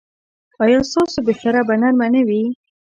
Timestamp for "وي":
2.27-2.43